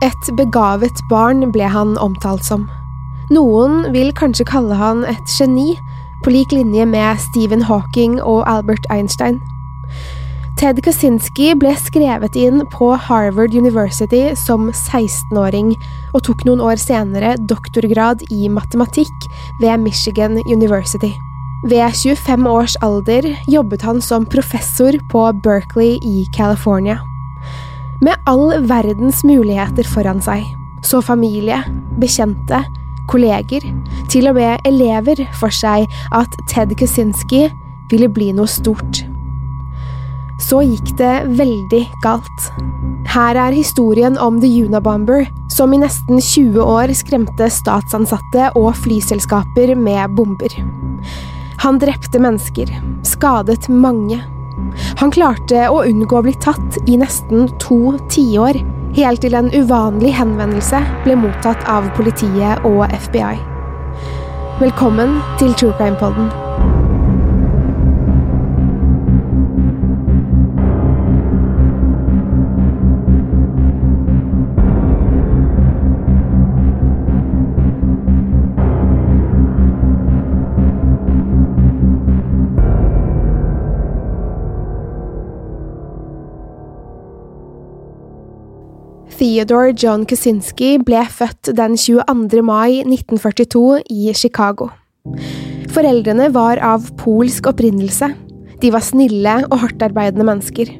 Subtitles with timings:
[0.00, 2.64] Et begavet barn ble han omtalt som.
[3.30, 5.74] Noen vil kanskje kalle han et geni,
[6.24, 9.38] på lik linje med Stephen Hawking og Albert Einstein.
[10.60, 15.72] Ted Kaczynski ble skrevet inn på Harvard University som 16-åring,
[16.12, 19.28] og tok noen år senere doktorgrad i matematikk
[19.62, 21.14] ved Michigan University.
[21.68, 27.00] Ved 25 års alder jobbet han som professor på Berkeley i California.
[28.00, 30.46] Med all verdens muligheter foran seg,
[30.82, 31.58] så familie,
[32.00, 32.62] bekjente,
[33.10, 33.66] kolleger,
[34.08, 35.84] til og med elever for seg
[36.16, 37.44] at Ted Kaczynski
[37.90, 39.02] ville bli noe stort.
[40.40, 42.48] Så gikk det veldig galt.
[43.10, 49.74] Her er historien om The Unabomber, som i nesten 20 år skremte statsansatte og flyselskaper
[49.76, 50.56] med bomber.
[51.60, 52.72] Han drepte mennesker,
[53.04, 54.22] skadet mange.
[55.00, 58.60] Han klarte å unngå å bli tatt i nesten to tiår,
[58.98, 63.34] helt til en uvanlig henvendelse ble mottatt av politiet og FBI.
[64.60, 66.28] Velkommen til True Crime Podden.
[89.20, 92.40] Theodore John Kusinski ble født den 22.
[92.40, 94.70] mai 1942 i Chicago.
[95.74, 98.08] Foreldrene var av polsk opprinnelse.
[98.62, 100.70] De var snille og hardtarbeidende mennesker.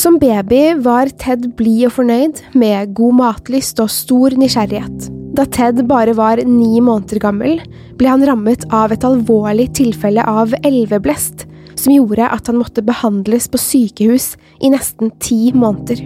[0.00, 5.10] Som baby var Ted blid og fornøyd, med god matlyst og stor nysgjerrighet.
[5.36, 7.60] Da Ted bare var ni måneder gammel,
[8.00, 11.44] ble han rammet av et alvorlig tilfelle av elveblest,
[11.76, 14.32] som gjorde at han måtte behandles på sykehus
[14.64, 16.00] i nesten ti måneder.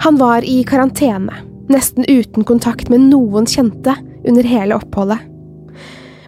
[0.00, 3.94] Han var i karantene, nesten uten kontakt med noen kjente
[4.24, 5.26] under hele oppholdet.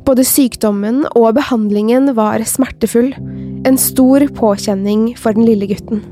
[0.04, 3.12] Både sykdommen og behandlingen var smertefull,
[3.64, 6.02] en stor påkjenning for den lille gutten.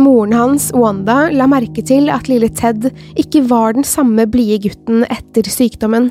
[0.00, 2.86] Moren hans, Wanda, la merke til at lille Ted
[3.18, 6.10] ikke var den samme blide gutten etter sykdommen,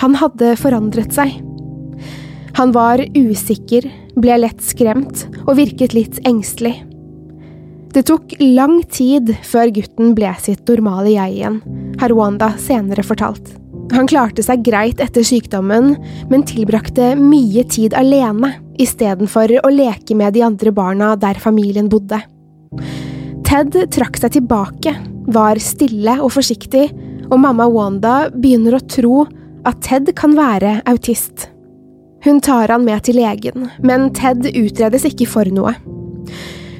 [0.00, 1.36] han hadde forandret seg.
[2.58, 3.84] Han var usikker,
[4.18, 6.78] ble lett skremt og virket litt engstelig.
[7.94, 11.60] Det tok lang tid før gutten ble sitt normale jeg igjen,
[12.00, 13.54] har Wanda senere fortalt.
[13.96, 15.94] Han klarte seg greit etter sykdommen,
[16.28, 22.20] men tilbrakte mye tid alene istedenfor å leke med de andre barna der familien bodde.
[23.48, 24.92] Ted trakk seg tilbake,
[25.32, 26.90] var stille og forsiktig,
[27.28, 29.22] og mamma Wanda begynner å tro
[29.68, 31.48] at Ted kan være autist.
[32.24, 35.72] Hun tar han med til legen, men Ted utredes ikke for noe.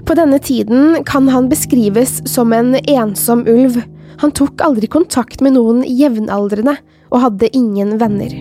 [0.09, 3.83] På denne tiden kan han beskrives som en ensom ulv.
[4.23, 6.79] Han tok aldri kontakt med noen jevnaldrende,
[7.13, 8.33] og hadde ingen venner.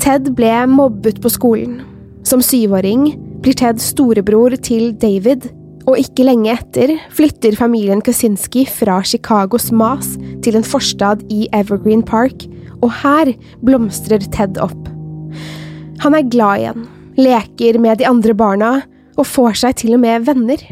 [0.00, 1.78] Ted ble mobbet på skolen.
[2.28, 5.48] Som syvåring blir Ted storebror til David,
[5.88, 10.12] og ikke lenge etter flytter familien Kaczynski fra Chicagos mas
[10.44, 12.44] til en forstad i Evergreen Park,
[12.84, 13.32] og her
[13.64, 14.92] blomstrer Ted opp.
[16.04, 18.74] Han er glad igjen, leker med de andre barna
[19.18, 20.62] og får seg til og med venner.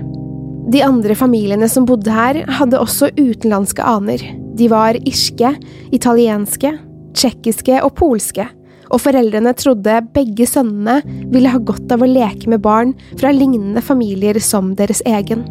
[0.69, 4.21] De andre familiene som bodde her, hadde også utenlandske aner.
[4.59, 5.55] De var irske,
[5.97, 6.75] italienske,
[7.17, 8.45] tsjekkiske og polske,
[8.89, 11.01] og foreldrene trodde begge sønnene
[11.33, 15.45] ville ha godt av å leke med barn fra lignende familier som deres egen.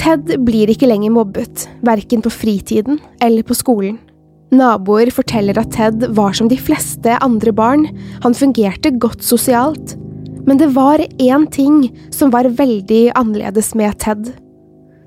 [0.00, 3.98] Ted blir ikke lenger mobbet, verken på fritiden eller på skolen.
[4.54, 7.86] Naboer forteller at Ted var som de fleste andre barn,
[8.22, 9.96] han fungerte godt sosialt.
[10.46, 14.32] Men det var én ting som var veldig annerledes med Ted.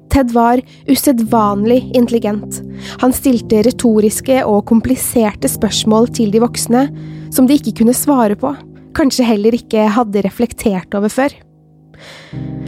[0.09, 2.61] Ted var usedvanlig intelligent.
[3.03, 6.87] Han stilte retoriske og kompliserte spørsmål til de voksne,
[7.33, 8.53] som de ikke kunne svare på,
[8.97, 11.35] kanskje heller ikke hadde reflektert over før.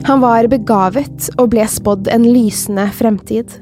[0.07, 3.55] Han var begavet og ble spådd en lysende fremtid.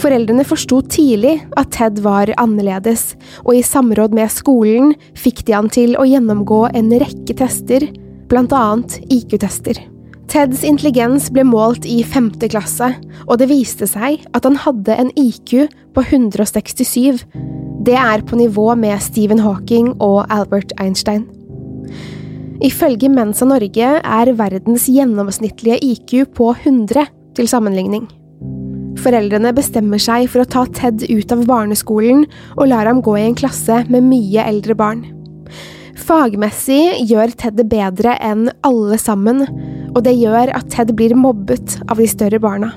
[0.00, 3.12] Foreldrene forsto tidlig at Ted var annerledes,
[3.44, 7.84] og i samråd med skolen fikk de han til å gjennomgå en rekke tester,
[8.34, 9.78] annet IQ-tester.
[10.26, 12.90] Teds intelligens ble målt i femte klasse,
[13.28, 17.22] og det viste seg at han hadde en IQ på 167.
[17.86, 21.24] Det er på nivå med Stephen Hawking og Albert Einstein.
[22.64, 27.06] Ifølge Mensa Norge er verdens gjennomsnittlige IQ på 100
[27.36, 28.08] til sammenligning.
[29.00, 32.24] Foreldrene bestemmer seg for å ta Ted ut av barneskolen
[32.56, 35.04] og lar ham gå i en klasse med mye eldre barn.
[35.96, 39.42] Fagmessig gjør Ted det bedre enn alle sammen,
[39.94, 42.74] og det gjør at Ted blir mobbet av de større barna.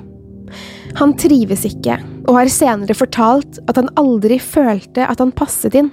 [0.97, 5.91] Han trives ikke, og har senere fortalt at han aldri følte at han passet inn.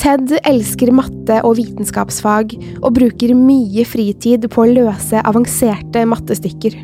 [0.00, 6.78] Ted elsker matte og vitenskapsfag, og bruker mye fritid på å løse avanserte mattestykker.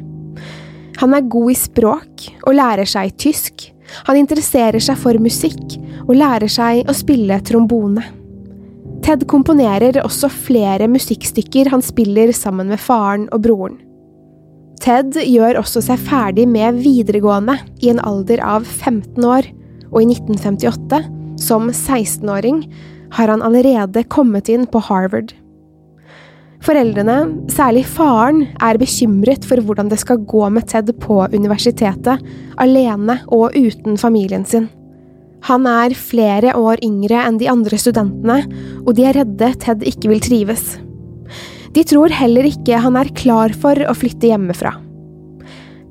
[1.00, 3.70] Han er god i språk og lærer seg tysk.
[4.10, 8.04] Han interesserer seg for musikk og lærer seg å spille trombone.
[9.06, 13.76] Ted komponerer også flere musikkstykker han spiller sammen med faren og broren.
[14.82, 17.54] Ted gjør også seg ferdig med videregående
[17.86, 19.46] i en alder av 15 år,
[19.92, 20.98] og i 1958,
[21.38, 22.64] som 16-åring,
[23.14, 25.30] har han allerede kommet inn på Harvard.
[26.66, 32.26] Foreldrene, særlig faren, er bekymret for hvordan det skal gå med Ted på universitetet,
[32.58, 34.66] alene og uten familien sin.
[35.46, 38.40] Han er flere år yngre enn de andre studentene,
[38.82, 40.64] og de er redde Ted ikke vil trives.
[41.76, 44.72] De tror heller ikke han er klar for å flytte hjemmefra.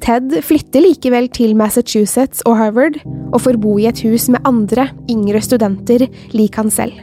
[0.03, 2.99] Ted flytter likevel til Massachusetts og Harvard,
[3.31, 6.05] og får bo i et hus med andre, yngre studenter
[6.35, 6.99] lik han selv.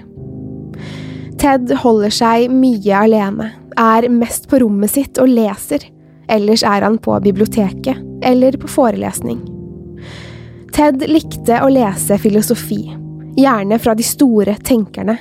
[1.41, 3.49] Ted holder seg mye alene,
[3.81, 5.89] er mest på rommet sitt og leser,
[6.31, 9.41] ellers er han på biblioteket eller på forelesning.
[10.73, 12.81] Ted likte å lese filosofi,
[13.37, 15.19] gjerne fra de store tenkerne,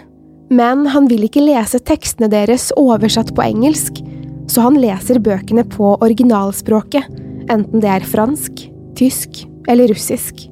[0.52, 4.00] men han vil ikke lese tekstene deres oversatt på engelsk,
[4.48, 7.04] så han leser bøkene på originalspråket,
[7.52, 8.64] enten det er fransk,
[8.96, 10.46] tysk eller russisk.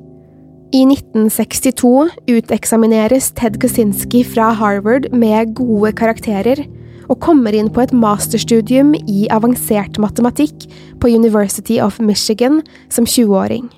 [0.75, 1.93] I 1962
[2.27, 6.65] uteksamineres Ted Kosinski fra Harvard med gode karakterer,
[7.09, 10.67] og kommer inn på et masterstudium i avansert matematikk
[10.99, 12.59] på University of Michigan
[12.91, 13.71] som 20-åring.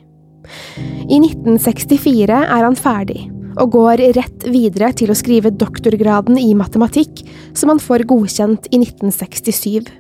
[1.08, 3.26] I 1964 er han ferdig,
[3.60, 7.24] og går rett videre til å skrive doktorgraden i matematikk,
[7.58, 9.92] som han får godkjent i 1967.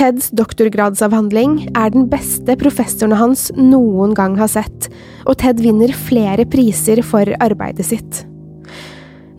[0.00, 4.88] Teds doktorgradsavhandling er den beste professorene hans noen gang har sett,
[5.26, 8.22] og Ted vinner flere priser for arbeidet sitt.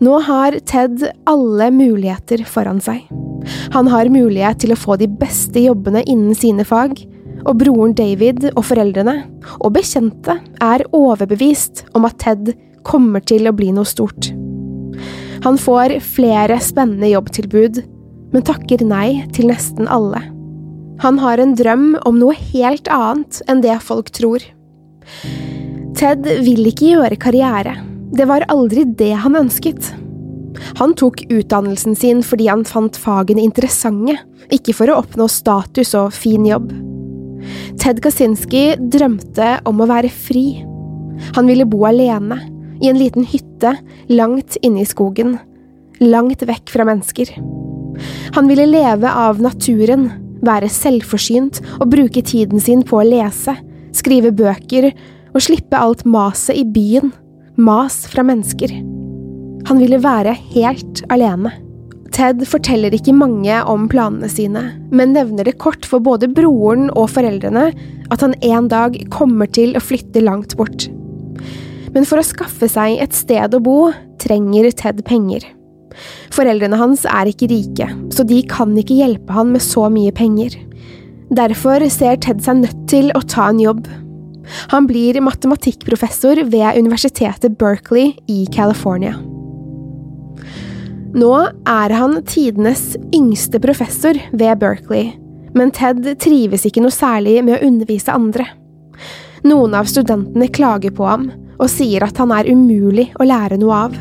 [0.02, 3.06] Nå har Ted alle muligheter foran seg.
[3.74, 7.00] Han har mulighet til å få de beste jobbene innen sine fag,
[7.42, 9.22] og broren David og foreldrene,
[9.60, 12.52] og bekjente, er overbevist om at Ted
[12.86, 14.30] kommer til å bli noe stort.
[15.42, 17.82] Han får flere spennende jobbtilbud,
[18.32, 20.20] men takker nei til nesten alle.
[21.02, 24.44] Han har en drøm om noe helt annet enn det folk tror.
[25.98, 27.74] Ted vil ikke gjøre karriere.
[28.14, 29.90] Det var aldri det han ønsket.
[30.78, 34.18] Han tok utdannelsen sin fordi han fant fagene interessante,
[34.52, 36.70] ikke for å oppnå status og fin jobb.
[37.80, 40.62] Ted Kaczynski drømte om å være fri.
[41.36, 42.40] Han ville bo alene,
[42.82, 43.76] i en liten hytte
[44.10, 45.36] langt inne i skogen,
[46.02, 47.30] langt vekk fra mennesker.
[48.34, 50.08] Han ville leve av naturen,
[50.42, 53.54] være selvforsynt og bruke tiden sin på å lese,
[53.94, 54.90] skrive bøker
[55.32, 57.12] og slippe alt maset i byen,
[57.54, 58.74] mas fra mennesker.
[59.68, 61.54] Han ville være helt alene.
[62.12, 67.08] Ted forteller ikke mange om planene sine, men nevner det kort for både broren og
[67.14, 67.70] foreldrene
[68.12, 70.90] at han en dag kommer til å flytte langt bort.
[71.92, 73.78] Men for å skaffe seg et sted å bo
[74.22, 75.44] trenger Ted penger.
[76.32, 80.56] Foreldrene hans er ikke rike, så de kan ikke hjelpe han med så mye penger.
[81.32, 83.86] Derfor ser Ted seg nødt til å ta en jobb.
[84.72, 89.16] Han blir matematikkprofessor ved universitetet Berkeley i California.
[91.12, 91.32] Nå
[91.68, 95.10] er han tidenes yngste professor ved Berkeley,
[95.52, 98.46] men Ted trives ikke noe særlig med å undervise andre.
[99.44, 101.28] Noen av studentene klager på ham
[101.58, 104.00] og sier at han er umulig å lære noe av.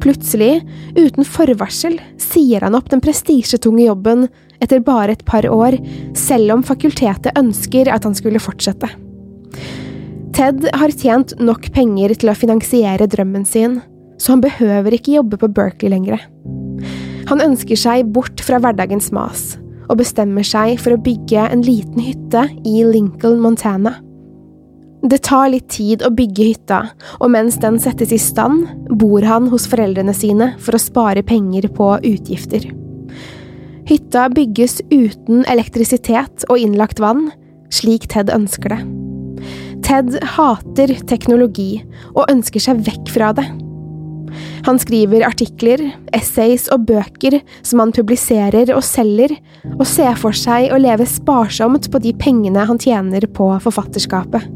[0.00, 0.62] Plutselig,
[0.94, 4.28] uten forvarsel, sier han opp den prestisjetunge jobben
[4.62, 5.74] etter bare et par år,
[6.16, 8.88] selv om fakultetet ønsker at han skulle fortsette.
[10.36, 13.80] Ted har tjent nok penger til å finansiere drømmen sin,
[14.20, 16.20] så han behøver ikke jobbe på Berkeley lenger.
[17.30, 19.54] Han ønsker seg bort fra hverdagens mas,
[19.88, 23.96] og bestemmer seg for å bygge en liten hytte i Lincoln, Montana.
[25.00, 26.80] Det tar litt tid å bygge hytta,
[27.22, 28.66] og mens den settes i stand,
[29.00, 32.66] bor han hos foreldrene sine for å spare penger på utgifter.
[33.88, 37.30] Hytta bygges uten elektrisitet og innlagt vann,
[37.72, 38.82] slik Ted ønsker det.
[39.86, 41.80] Ted hater teknologi
[42.12, 43.46] og ønsker seg vekk fra det.
[44.66, 45.82] Han skriver artikler,
[46.16, 49.34] essays og bøker som han publiserer og selger,
[49.76, 54.48] og ser for seg å leve sparsomt på de pengene han tjener på forfatterskapet.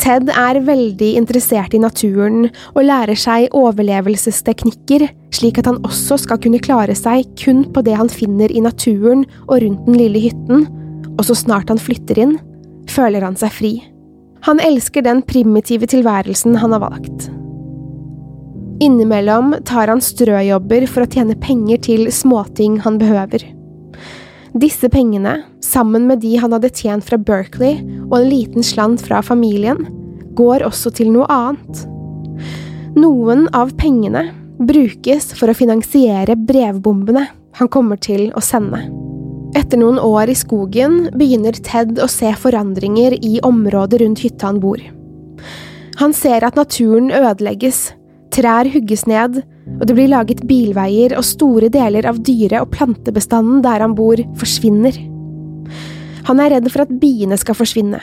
[0.00, 5.04] Ted er veldig interessert i naturen og lærer seg overlevelsesteknikker,
[5.36, 9.26] slik at han også skal kunne klare seg kun på det han finner i naturen
[9.48, 10.64] og rundt den lille hytten,
[11.18, 12.38] og så snart han flytter inn,
[12.88, 13.74] føler han seg fri.
[14.48, 17.28] Han elsker den primitive tilværelsen han har valgt.
[18.80, 23.44] Innimellom tar han strøjobber for å tjene penger til småting han behøver.
[24.56, 29.20] Disse pengene, sammen med de han hadde tjent fra Berkeley og en liten slant fra
[29.22, 29.84] familien,
[30.38, 31.84] går også til noe annet.
[32.96, 37.26] Noen av pengene brukes for å finansiere brevbombene
[37.60, 38.80] han kommer til å sende.
[39.60, 44.60] Etter noen år i skogen begynner Ted å se forandringer i området rundt hytta han
[44.62, 44.80] bor.
[46.00, 47.90] Han ser at naturen ødelegges,
[48.40, 49.42] Trær hugges ned,
[49.76, 54.22] og det blir laget bilveier, og store deler av dyre- og plantebestanden der han bor,
[54.40, 54.96] forsvinner.
[56.24, 58.00] Han er redd for at biene skal forsvinne.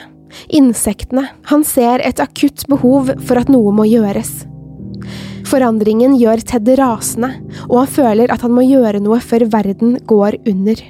[0.54, 1.24] Insektene.
[1.50, 4.44] Han ser et akutt behov for at noe må gjøres.
[5.48, 7.32] Forandringen gjør Ted rasende,
[7.66, 10.82] og han føler at han må gjøre noe før verden går under.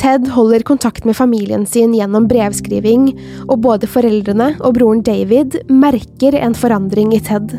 [0.00, 3.10] Ted holder kontakt med familien sin gjennom brevskriving,
[3.50, 7.58] og både foreldrene og broren David merker en forandring i Ted.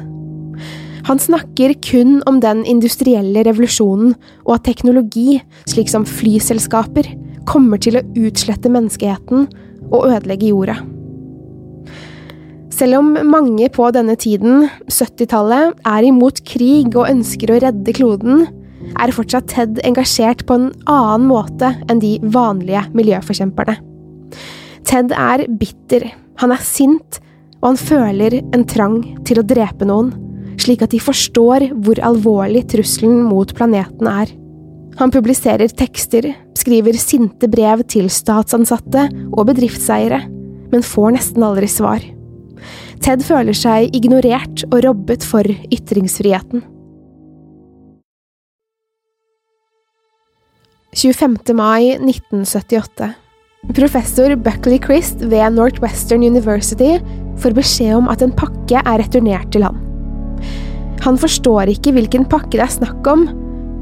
[1.07, 4.15] Han snakker kun om den industrielle revolusjonen,
[4.45, 7.09] og at teknologi, slik som flyselskaper,
[7.49, 9.47] kommer til å utslette menneskeheten
[9.91, 10.77] og ødelegge jorda.
[12.71, 18.47] Selv om mange på denne tiden, 70-tallet, er imot krig og ønsker å redde kloden,
[18.97, 23.77] er fortsatt Ted engasjert på en annen måte enn de vanlige miljøforkjemperne.
[24.87, 26.07] Ted er bitter,
[26.41, 27.21] han er sint,
[27.61, 30.09] og han føler en trang til å drepe noen
[30.61, 34.31] slik at de forstår hvor alvorlig trusselen mot planeten er.
[34.99, 36.27] Han publiserer tekster,
[36.57, 40.21] skriver sinte brev til statsansatte og bedriftseiere,
[40.71, 42.03] men får nesten aldri svar.
[43.01, 46.61] Ted føler seg ignorert og robbet for ytringsfriheten.
[50.91, 51.55] 25.
[51.55, 53.13] mai 1978.
[53.77, 56.97] Professor Buckley Christ ved Northwestern University
[57.39, 59.90] får beskjed om at en pakke er returnert til han.
[61.01, 63.25] Han forstår ikke hvilken pakke det er snakk om,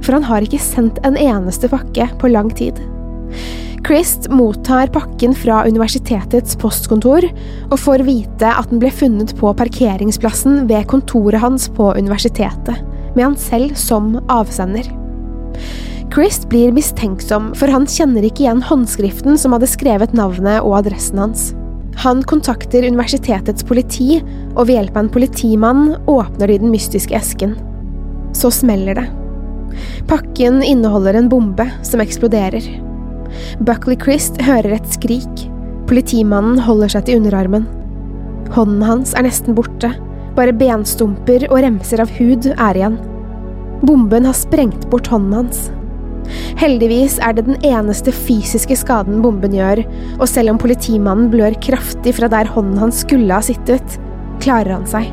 [0.04, 2.80] for han har ikke sendt en eneste pakke på lang tid.
[3.88, 7.26] Christ mottar pakken fra universitetets postkontor
[7.70, 12.82] og får vite at den ble funnet på parkeringsplassen ved kontoret hans på universitetet,
[13.16, 14.88] med han selv som avsender.
[16.14, 21.22] Christ blir mistenksom, for han kjenner ikke igjen håndskriften som hadde skrevet navnet og adressen
[21.22, 21.50] hans.
[22.00, 24.22] Han kontakter universitetets politi,
[24.56, 27.58] og ved hjelp av en politimann åpner de den mystiske esken.
[28.32, 29.08] Så smeller det.
[30.08, 32.64] Pakken inneholder en bombe som eksploderer.
[33.68, 35.44] Buckley Christ hører et skrik.
[35.90, 37.68] Politimannen holder seg til underarmen.
[38.56, 39.92] Hånden hans er nesten borte,
[40.38, 42.96] bare benstumper og remser av hud er igjen.
[43.84, 45.68] Bomben har sprengt bort hånden hans.
[46.60, 49.84] Heldigvis er det den eneste fysiske skaden bomben gjør,
[50.20, 54.00] og selv om politimannen blør kraftig fra der hånden hans skulle ha sittet,
[54.44, 55.10] klarer han seg.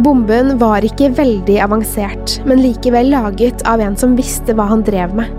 [0.00, 5.16] Bomben var ikke veldig avansert, men likevel laget av en som visste hva han drev
[5.18, 5.32] med.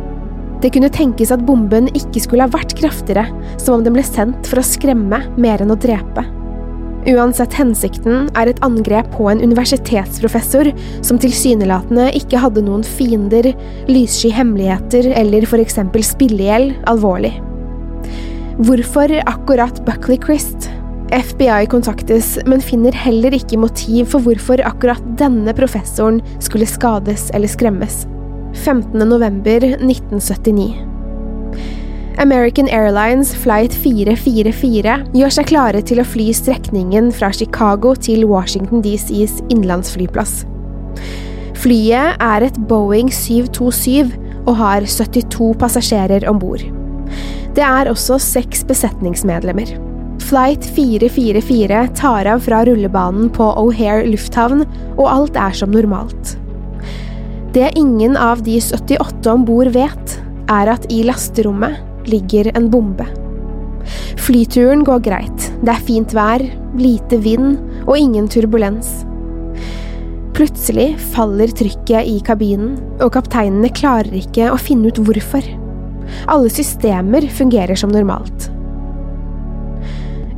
[0.62, 3.25] Det kunne tenkes at bomben ikke skulle ha vært kraftigere,
[3.58, 6.28] som om den ble sendt for å skremme mer enn å drepe.
[7.10, 10.70] Uansett hensikten er et angrep på en universitetsprofessor
[11.01, 13.53] som tilsynelatende ikke hadde noen fiender,
[13.89, 17.34] lyssky hemmeligheter eller eksempel spillegjeld, alvorlig.
[18.62, 20.70] Hvorfor akkurat Buckley Christ?
[21.12, 27.50] FBI kontaktes, men finner heller ikke motiv for hvorfor akkurat denne professoren skulle skades eller
[27.51, 28.05] skremmes.
[28.53, 29.01] 15.
[32.18, 32.68] november 1979.
[32.68, 38.82] American Airlines flight 444 gjør seg klare til å fly strekningen fra Chicago til Washington
[38.82, 40.46] DCs innenlandsflyplass.
[41.56, 44.12] Flyet er et Boeing 727
[44.48, 46.62] og har 72 passasjerer om bord.
[47.53, 49.77] Det er også seks besetningsmedlemmer.
[50.22, 54.63] Flight 444 tar av fra rullebanen på O'Hare lufthavn,
[54.98, 56.38] og alt er som normalt.
[57.53, 60.18] Det ingen av de 78 om bord vet,
[60.51, 63.08] er at i lasterommet ligger en bombe.
[64.22, 66.43] Flyturen går greit, det er fint vær,
[66.77, 69.01] lite vind og ingen turbulens.
[70.38, 75.46] Plutselig faller trykket i kabinen, og kapteinene klarer ikke å finne ut hvorfor.
[76.31, 78.50] Alle systemer fungerer som normalt.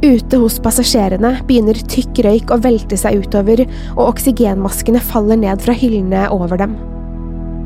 [0.03, 3.63] Ute hos passasjerene begynner tykk røyk å velte seg utover,
[3.95, 6.75] og oksygenmaskene faller ned fra hyllene over dem.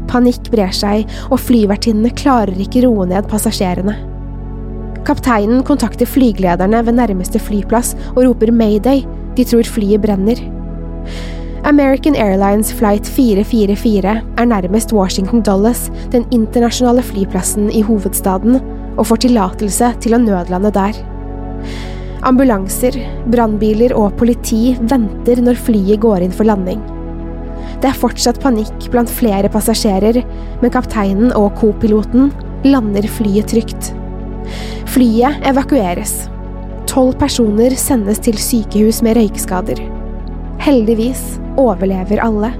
[0.07, 3.95] Panikk brer seg, og flyvertinnene klarer ikke roe ned passasjerene.
[5.07, 9.05] Kapteinen kontakter flygelederne ved nærmeste flyplass og roper mayday,
[9.37, 10.41] de tror flyet brenner.
[11.67, 18.59] American Airlines flight 444 er nærmest Washington Dulles, den internasjonale flyplassen i hovedstaden,
[18.97, 20.99] og får tillatelse til å nødlande der.
[22.27, 22.95] Ambulanser,
[23.31, 26.81] brannbiler og politi venter når flyet går inn for landing.
[27.81, 30.21] Det er fortsatt panikk blant flere passasjerer,
[30.61, 32.31] men kapteinen og kopiloten
[32.65, 33.91] lander flyet trygt.
[34.89, 36.27] Flyet evakueres.
[36.87, 39.81] Tolv personer sendes til sykehus med røykskader.
[40.63, 42.53] Heldigvis overlever alle.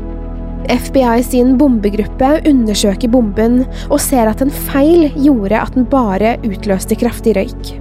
[0.67, 6.97] FBI sin bombegruppe undersøker bomben og ser at en feil gjorde at den bare utløste
[6.99, 7.73] kraftig røyk.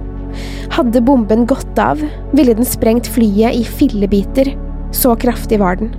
[0.73, 1.99] Hadde bomben gått av,
[2.37, 4.53] ville den sprengt flyet i fillebiter.
[4.95, 5.91] Så kraftig var den.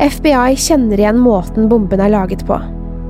[0.00, 2.58] FBI kjenner igjen måten bomben er laget på.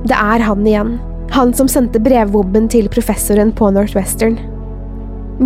[0.07, 0.93] Det er han igjen.
[1.35, 4.37] Han som sendte brevbomben til professoren på Northwestern.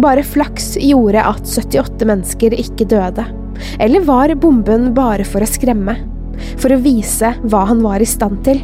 [0.03, 3.25] Bare flaks gjorde at 78 mennesker ikke døde.
[3.81, 5.97] Eller var bomben bare for å skremme?
[6.61, 8.61] For å vise hva han var i stand til?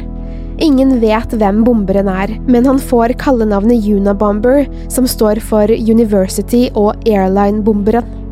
[0.62, 6.98] Ingen vet hvem bomberen er, men han får kallenavnet Unabomber, som står for University og
[7.06, 8.27] Airline-bomberen.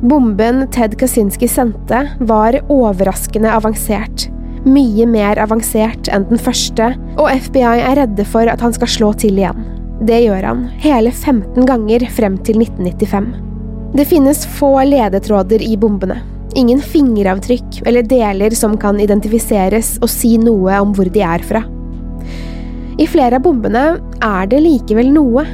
[0.00, 4.30] Bomben Ted Kaczynski sendte, var overraskende avansert.
[4.64, 9.10] Mye mer avansert enn den første, og FBI er redde for at han skal slå
[9.20, 9.66] til igjen.
[10.08, 13.28] Det gjør han, hele 15 ganger frem til 1995.
[13.92, 16.16] Det finnes få ledetråder i bombene.
[16.56, 21.60] Ingen fingeravtrykk eller deler som kan identifiseres og si noe om hvor de er fra.
[23.00, 23.84] I flere av bombene
[24.24, 25.44] er det likevel noe.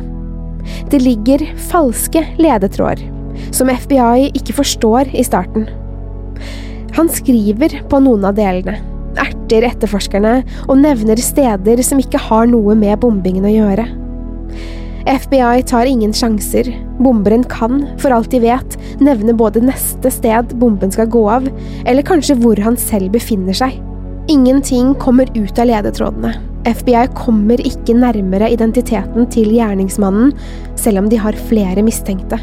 [0.91, 3.03] Det ligger falske ledetråder,
[3.51, 5.69] som FBI ikke forstår i starten.
[6.97, 8.79] Han skriver på noen av delene,
[9.21, 13.87] erter etterforskerne og nevner steder som ikke har noe med bombingen å gjøre.
[15.07, 16.67] FBI tar ingen sjanser.
[16.99, 21.47] Bomberen kan, for alt de vet, nevne både neste sted bomben skal gå av,
[21.87, 23.77] eller kanskje hvor han selv befinner seg.
[24.33, 26.33] Ingenting kommer ut av ledetrådene.
[26.67, 30.35] FBI kommer ikke nærmere identiteten til gjerningsmannen,
[30.75, 32.41] selv om de har flere mistenkte.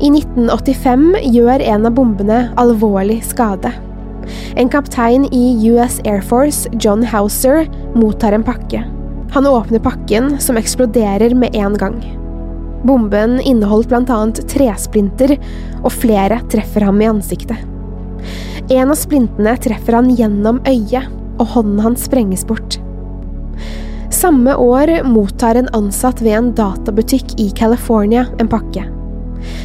[0.00, 3.68] I 1985 gjør en av bombene alvorlig skade.
[4.56, 8.80] En kaptein i US Air Force, John Hauser, mottar en pakke.
[9.34, 11.98] Han åpner pakken, som eksploderer med en gang.
[12.88, 15.36] Bomben inneholdt annet tresplinter,
[15.84, 17.60] og flere treffer ham i ansiktet.
[18.70, 21.10] En av splintene treffer han gjennom øyet,
[21.40, 22.78] og hånden hans sprenges bort.
[24.10, 28.86] Samme år mottar en ansatt ved en databutikk i California en pakke.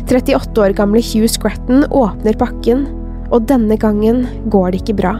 [0.09, 2.85] 38 år gamle Hugh Scratton åpner pakken,
[3.33, 5.15] og denne gangen går det ikke bra.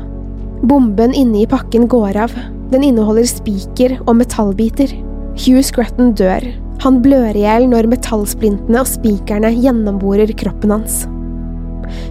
[0.66, 2.36] Bomben inne i pakken går av,
[2.72, 4.94] den inneholder spiker og metallbiter.
[5.36, 6.46] Hugh Scratton dør.
[6.84, 11.04] Han blør i hjel når metallsplintene og spikerne gjennomborer kroppen hans.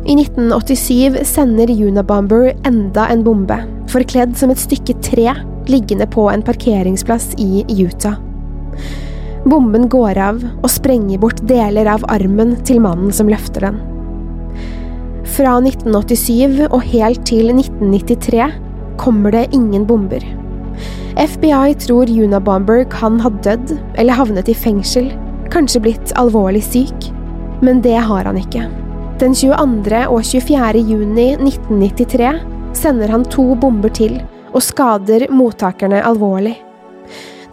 [0.07, 3.57] I 1987 sender Unabomber enda en bombe,
[3.91, 5.33] forkledd som et stykke tre,
[5.71, 8.21] liggende på en parkeringsplass i Utah.
[9.45, 13.83] Bomben går av og sprenger bort deler av armen til mannen som løfter den.
[15.35, 18.49] Fra 1987 og helt til 1993
[19.01, 20.25] kommer det ingen bomber.
[21.21, 25.13] FBI tror Unabomber kan ha dødd eller havnet i fengsel,
[25.53, 27.11] kanskje blitt alvorlig syk.
[27.61, 28.65] Men det har han ikke.
[29.21, 30.01] Den 22.
[30.09, 30.81] og 24.
[30.89, 32.33] juni 1993
[32.81, 34.23] sender han to bomber til
[34.55, 36.64] og skader mottakerne alvorlig.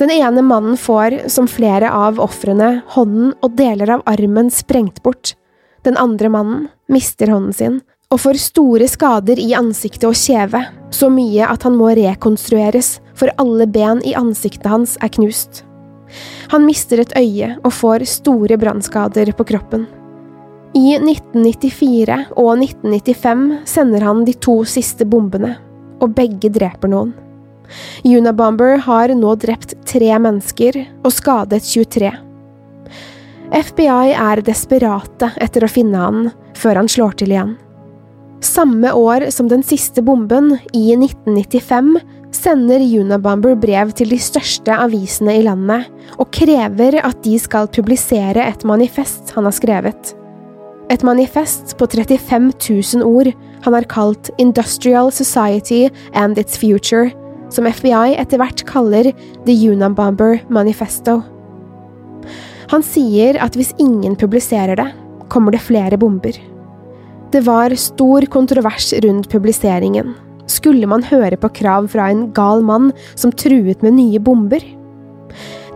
[0.02, 5.36] Den ene mannen får, som flere av ofrene, hånden og deler av armen sprengt bort,
[5.82, 7.78] Den andre mannen mister hånden sin
[8.12, 10.60] og får store skader i ansiktet og kjeve,
[10.94, 15.64] så mye at han må rekonstrueres, for alle ben i ansiktet hans er knust.
[16.52, 19.88] Han mister et øye og får store brannskader på kroppen.
[20.76, 25.56] I 1994 og 1995 sender han de to siste bombene,
[26.04, 27.16] og begge dreper noen.
[28.08, 32.12] Unabomber har nå drept tre mennesker og skadet 23.
[33.52, 37.58] FBI er desperate etter å finne han før han slår til igjen.
[38.42, 42.00] Samme år som den siste bomben, i 1995,
[42.34, 48.48] sender Unabomber brev til de største avisene i landet og krever at de skal publisere
[48.48, 50.16] et manifest han har skrevet.
[50.92, 52.50] Et manifest på 35
[52.98, 53.30] 000 ord
[53.64, 57.12] han har kalt Industrial Society and Its Future,
[57.52, 59.12] som FBI etter hvert kaller
[59.46, 61.20] The Unabomber Manifesto.
[62.72, 64.88] Han sier at hvis ingen publiserer det,
[65.32, 66.36] kommer det flere bomber.
[67.32, 70.14] Det var stor kontrovers rundt publiseringen.
[70.52, 74.64] Skulle man høre på krav fra en gal mann som truet med nye bomber?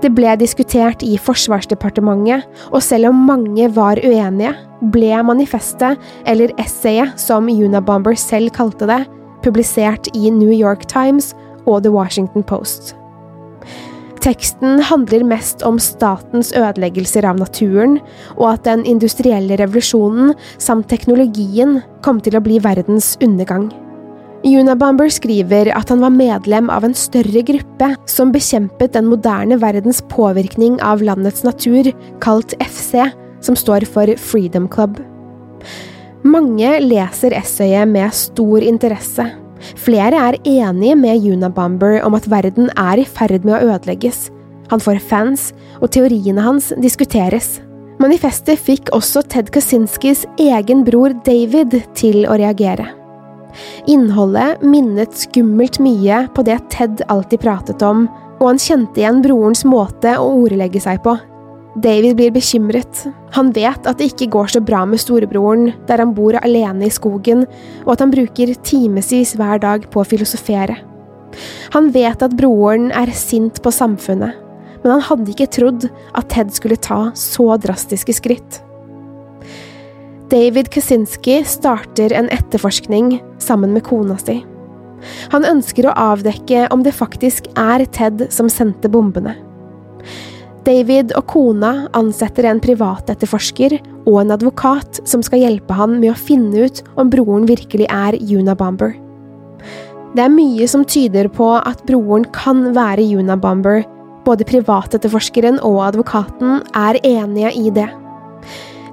[0.03, 4.51] Det ble diskutert i Forsvarsdepartementet, og selv om mange var uenige,
[4.91, 9.01] ble manifestet, eller essayet som Unabomber selv kalte det,
[9.45, 11.31] publisert i New York Times
[11.65, 12.95] og The Washington Post.
[14.25, 17.99] Teksten handler mest om statens ødeleggelser av naturen,
[18.39, 23.69] og at den industrielle revolusjonen samt teknologien kom til å bli verdens undergang.
[24.45, 30.03] Unabomber skriver at han var medlem av en større gruppe som bekjempet den moderne verdens
[30.09, 31.89] påvirkning av landets natur,
[32.21, 33.05] kalt FC,
[33.45, 34.99] som står for Freedom Club.
[36.25, 39.29] Mange leser essayet med stor interesse,
[39.79, 44.29] Flere er enige med Unabomber om at verden er i ferd med å ødelegges.
[44.71, 47.59] Han får fans, og teoriene hans diskuteres.
[48.01, 52.89] Manifestet fikk også Ted Kaczynskis egen bror David til å reagere.
[53.87, 58.09] Innholdet minnet skummelt mye på det Ted alltid pratet om,
[58.41, 61.15] og han kjente igjen brorens måte å ordlegge seg på.
[61.75, 63.01] David blir bekymret.
[63.35, 66.93] Han vet at det ikke går så bra med storebroren, der han bor alene i
[66.93, 67.43] skogen,
[67.83, 70.77] og at han bruker timevis hver dag på å filosofere.
[71.75, 74.37] Han vet at broren er sint på samfunnet,
[74.83, 78.61] men han hadde ikke trodd at Ted skulle ta så drastiske skritt.
[80.31, 84.39] David Kaczynski starter en etterforskning sammen med kona si.
[85.33, 89.35] Han ønsker å avdekke om det faktisk er Ted som sendte bombene.
[90.65, 96.17] David og kona ansetter en privatetterforsker og en advokat som skal hjelpe han med å
[96.17, 98.95] finne ut om broren virkelig er Unabomber.
[100.15, 103.83] Det er mye som tyder på at broren kan være Unabomber.
[104.25, 107.89] Både privatetterforskeren og advokaten er enige i det.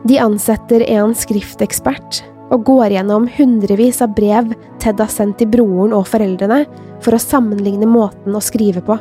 [0.05, 2.21] De ansetter en skriftekspert
[2.53, 6.67] og går gjennom hundrevis av brev Ted har sendt til broren og foreldrene
[7.01, 8.99] for å sammenligne måten å skrive på.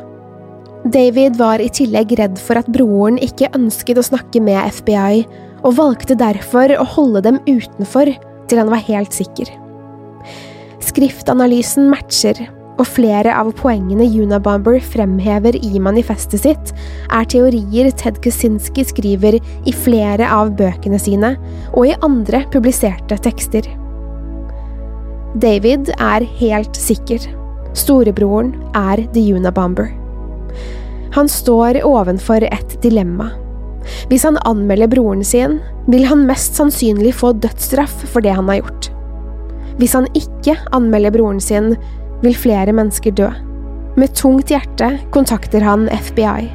[0.82, 5.26] David var i tillegg redd for at broren ikke ønsket å snakke med FBI,
[5.62, 8.10] og valgte derfor å holde dem utenfor
[8.50, 9.52] til han var helt sikker.
[10.82, 12.42] Skriftanalysen matcher,
[12.82, 16.74] og flere av poengene Unabomber fremhever i manifestet sitt,
[17.14, 21.36] er teorier Ted Kaczynski skriver i flere av bøkene sine
[21.76, 23.70] og i andre publiserte tekster.
[25.38, 27.30] David er helt sikker.
[27.78, 30.01] Storebroren er The Unabomber.
[31.16, 33.32] Han står ovenfor et dilemma.
[34.10, 35.60] Hvis han anmelder broren sin,
[35.92, 38.92] vil han mest sannsynlig få dødsstraff for det han har gjort.
[39.80, 41.74] Hvis han ikke anmelder broren sin,
[42.22, 43.30] vil flere mennesker dø.
[43.98, 46.52] Med tungt hjerte kontakter han FBI.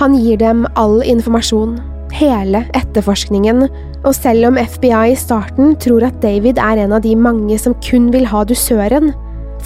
[0.00, 1.76] Han gir dem all informasjon,
[2.16, 3.66] hele etterforskningen,
[4.06, 7.76] og selv om FBI i starten tror at David er en av de mange som
[7.84, 9.12] kun vil ha dusøren,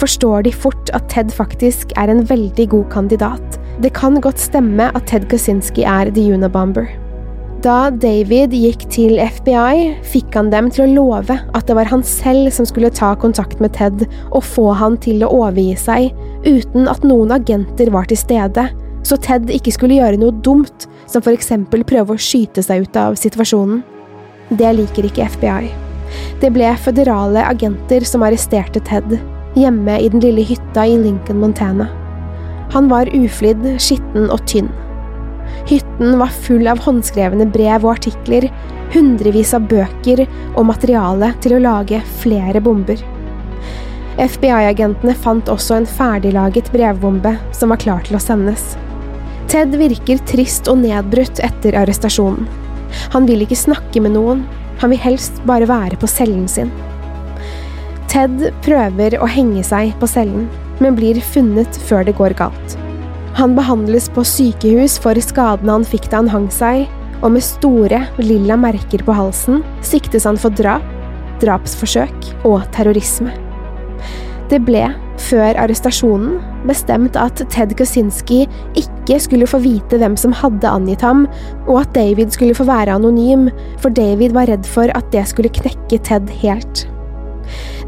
[0.03, 3.59] forstår de fort at Ted faktisk er en veldig god kandidat.
[3.81, 6.89] Det kan godt stemme at Ted Kaczynski er The Unabomber.
[7.63, 12.03] Da David gikk til FBI, fikk han dem til å love at det var han
[12.03, 16.09] selv som skulle ta kontakt med Ted og få han til å overgi seg,
[16.43, 18.67] uten at noen agenter var til stede,
[19.07, 22.99] så Ted ikke skulle gjøre noe dumt, som for eksempel prøve å skyte seg ut
[22.99, 23.79] av situasjonen.
[24.51, 25.71] Det liker ikke FBI.
[26.43, 29.15] Det ble føderale agenter som arresterte Ted,
[29.55, 31.87] hjemme i den lille hytta i Lincoln, Montana.
[32.73, 34.71] Han var uflidd, skitten og tynn.
[35.69, 38.47] Hytten var full av håndskrevne brev og artikler,
[38.93, 42.99] hundrevis av bøker og materiale til å lage flere bomber.
[44.21, 48.75] FBI-agentene fant også en ferdiglaget brevbombe som var klar til å sendes.
[49.49, 52.45] Ted virker trist og nedbrutt etter arrestasjonen.
[53.13, 54.43] Han vil ikke snakke med noen.
[54.81, 56.71] Han vil helst bare være på cellen sin.
[58.13, 60.43] Ted prøver å henge seg på cellen,
[60.77, 62.75] men blir funnet før det går galt.
[63.39, 66.83] Han behandles på sykehus for skadene han fikk da han hang seg,
[67.23, 70.85] og med store, lilla merker på halsen siktes han for drap,
[71.41, 73.33] drapsforsøk og terrorisme.
[74.51, 74.85] Det ble,
[75.17, 76.37] før arrestasjonen,
[76.69, 78.43] bestemt at Ted Kaczynski
[78.77, 81.25] ikke skulle få vite hvem som hadde angitt ham,
[81.65, 83.49] og at David skulle få være anonym,
[83.81, 86.85] for David var redd for at det skulle knekke Ted helt.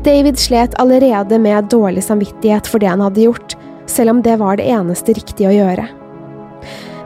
[0.05, 3.55] David slet allerede med dårlig samvittighet for det han hadde gjort,
[3.89, 5.87] selv om det var det eneste riktige å gjøre.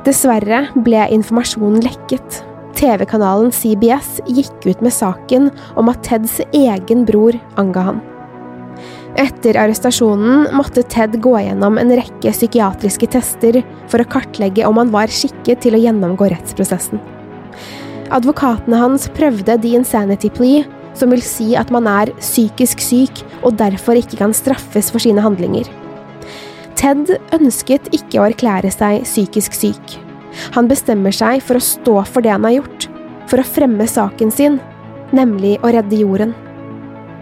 [0.03, 2.41] Dessverre ble informasjonen lekket.
[2.75, 5.47] TV-kanalen CBS gikk ut med saken
[5.79, 8.01] om at Teds egen bror anga han.
[9.19, 14.91] Etter arrestasjonen måtte Ted gå gjennom en rekke psykiatriske tester for å kartlegge om han
[14.91, 16.99] var skikket til å gjennomgå rettsprosessen.
[18.11, 20.65] Advokatene hans prøvde the insanity plea,
[20.97, 25.23] som vil si at man er psykisk syk og derfor ikke kan straffes for sine
[25.23, 25.69] handlinger.
[26.79, 29.97] Ted ønsket ikke å erklære seg psykisk syk.
[30.55, 32.87] Han bestemmer seg for å stå for det han har gjort,
[33.29, 34.59] for å fremme saken sin,
[35.15, 36.31] nemlig å redde jorden.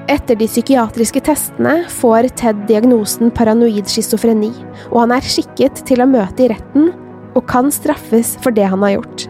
[0.08, 4.53] Etter de psykiatriske testene får Ted diagnosen paranoid schizofreni,
[4.91, 6.93] og han er skikket til å møte i retten
[7.36, 9.27] og kan straffes for det han har gjort.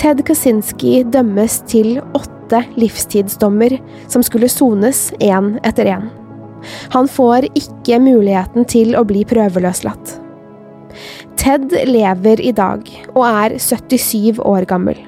[0.00, 2.41] Ted Kaczynski dømmes til åtte
[2.78, 6.10] livstidsdommer som skulle sones én etter én.
[6.94, 10.18] Han får ikke muligheten til å bli prøveløslatt.
[11.40, 14.98] Ted lever i dag og er 77 år gammel.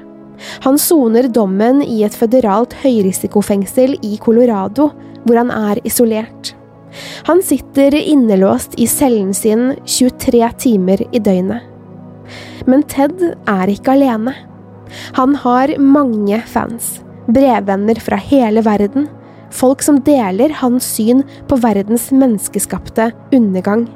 [0.65, 4.91] Han soner dommen i et føderalt høyrisikofengsel i Colorado,
[5.25, 6.55] hvor han er isolert.
[7.29, 11.63] Han sitter innelåst i cellen sin 23 timer i døgnet.
[12.71, 14.35] Men Ted er ikke alene.
[15.19, 19.09] Han har mange fans, brevvenner fra hele verden,
[19.55, 23.87] folk som deler hans syn på verdens menneskeskapte undergang.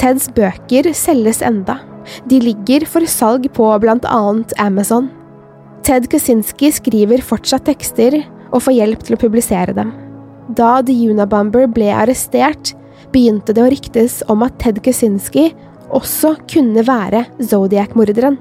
[0.00, 1.80] Teds bøker selges enda.
[2.28, 5.08] De ligger for salg på annet Amazon.
[5.82, 8.18] Ted Kaczynski skriver fortsatt tekster
[8.52, 9.92] og får hjelp til å publisere dem.
[10.48, 12.74] Da The Unabomber ble arrestert,
[13.12, 15.52] begynte det å ryktes om at Ted Kaczynski
[15.94, 18.38] også kunne være Zodiac-morderen.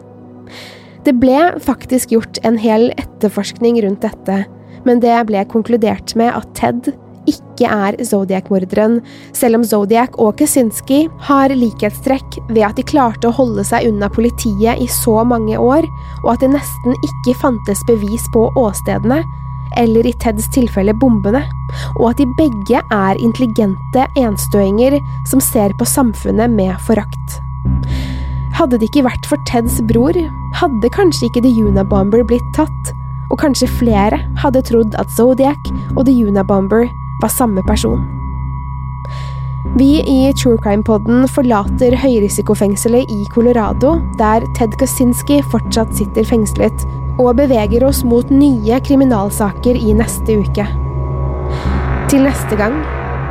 [1.05, 4.43] Det ble faktisk gjort en hel etterforskning rundt dette,
[4.89, 6.89] men det ble konkludert med at Ted
[7.29, 8.99] ikke er Zodiac-morderen,
[9.33, 14.09] selv om Zodiac og Kaczynski har likhetstrekk ved at de klarte å holde seg unna
[14.13, 15.85] politiet i så mange år,
[16.23, 19.21] og at det nesten ikke fantes bevis på åstedene,
[19.77, 21.43] eller i Teds tilfelle bombene,
[21.99, 24.97] og at de begge er intelligente enstøinger
[25.29, 27.41] som ser på samfunnet med forakt.
[28.55, 30.15] Hadde det ikke vært for Teds bror,
[30.55, 32.93] hadde kanskje ikke The Unabomber blitt tatt,
[33.27, 35.59] og kanskje flere hadde trodd at Zodiac
[35.97, 36.87] og The Unabomber
[37.19, 38.05] var samme person.
[39.75, 46.87] Vi i True Crime-podden forlater høyrisikofengselet i Colorado, der Ted Kaczynski fortsatt sitter fengslet,
[47.19, 50.69] og beveger oss mot nye kriminalsaker i neste uke.
[52.07, 52.79] Til neste gang,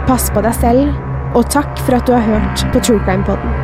[0.05, 0.93] pass på deg selv,
[1.33, 3.64] og takk for at du har hørt på True Crime-podden.